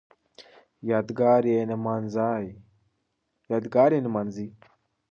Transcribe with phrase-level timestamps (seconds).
[0.89, 1.61] یادګار یې
[4.01, 4.47] نمانځي